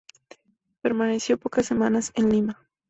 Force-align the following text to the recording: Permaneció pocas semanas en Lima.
Permaneció 0.81 1.37
pocas 1.37 1.67
semanas 1.67 2.11
en 2.15 2.31
Lima. 2.31 2.67